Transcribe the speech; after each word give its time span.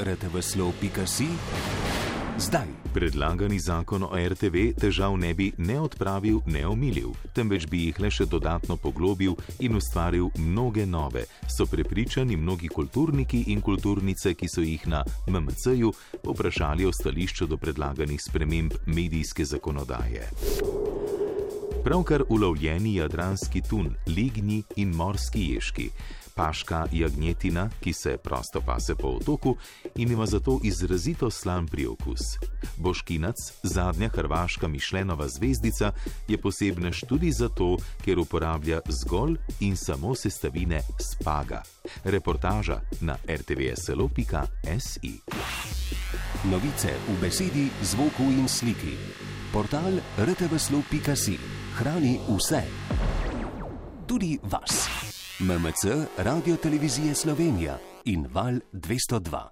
rtvslo.si 0.00 1.28
zdaj. 2.40 2.66
Predlagani 2.94 3.60
zakon 3.60 4.02
o 4.02 4.10
RTV 4.28 4.72
težav 4.80 5.16
ne 5.18 5.34
bi 5.34 5.52
ne 5.58 5.78
odpravil, 5.80 6.40
ne 6.46 6.66
omilil, 6.66 7.12
temveč 7.34 7.68
bi 7.70 7.84
jih 7.84 8.00
le 8.00 8.10
še 8.10 8.26
dodatno 8.26 8.76
poglobil 8.76 9.36
in 9.60 9.76
ustvaril 9.78 10.30
mnoge 10.38 10.86
nove, 10.86 11.22
so 11.46 11.68
prepričani 11.70 12.36
mnogi 12.36 12.68
kulturniki 12.68 13.44
in 13.54 13.60
kulturnice, 13.60 14.34
ki 14.34 14.48
so 14.48 14.64
jih 14.66 14.88
na 14.90 15.04
MMC-ju 15.28 15.92
poprašali 16.24 16.88
o 16.88 16.92
stališču 16.92 17.46
do 17.46 17.60
predlaganih 17.60 18.18
sprememb 18.18 18.74
medijske 18.86 19.44
zakonodaje. 19.44 20.26
Pravkar 21.84 22.22
ulovljeni 22.28 22.94
jadranski 22.94 23.62
tun, 23.62 23.94
lignji 24.06 24.62
in 24.76 24.88
morski 24.94 25.52
ježki 25.54 25.90
paška 26.40 26.86
jagnjetina, 26.92 27.68
ki 27.80 27.92
se 27.92 28.16
prosto 28.16 28.60
pase 28.60 28.94
po 28.94 29.08
otoku 29.08 29.56
in 29.96 30.12
ima 30.12 30.26
zato 30.26 30.60
izrazito 30.62 31.30
slan 31.30 31.66
priokus. 31.66 32.20
Boškinac, 32.76 33.36
zadnja 33.62 34.08
hrvaška 34.08 34.68
Mišlenova 34.68 35.28
zvezdica, 35.28 35.92
je 36.28 36.38
posebnež 36.38 37.00
tudi 37.08 37.32
zato, 37.32 37.76
ker 38.04 38.18
uporablja 38.18 38.80
zgolj 38.88 39.36
in 39.60 39.76
samo 39.76 40.14
sestavine 40.14 40.80
spaga. 41.00 41.62
Reportaža 42.04 42.80
na 43.00 43.16
rtvslo.si. 43.28 45.12
Novice 46.44 46.94
v 47.08 47.20
besedi, 47.20 47.68
zvoku 47.82 48.22
in 48.22 48.48
sliki. 48.48 48.96
Portal 49.52 50.00
rtvslo.si 50.18 51.38
hrani 51.78 52.18
vse, 52.28 52.62
tudi 54.06 54.38
vas. 54.42 54.88
MMC, 55.40 56.06
Radio 56.18 56.56
Televizije 56.56 57.14
Slovenija 57.14 57.78
in 58.04 58.28
Val 58.32 58.60
202. 58.72 59.50